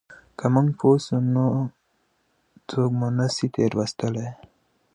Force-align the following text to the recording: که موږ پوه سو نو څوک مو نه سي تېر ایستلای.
که 0.37 0.45
موږ 0.53 0.67
پوه 0.79 0.97
سو 1.05 1.15
نو 1.33 1.45
څوک 2.69 2.91
مو 2.99 3.07
نه 3.17 3.25
سي 3.35 3.45
تېر 3.53 3.71
ایستلای. 3.81 4.29